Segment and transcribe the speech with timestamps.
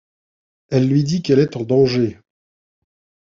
[0.69, 2.17] Elle lui dit qu'elle est en danger.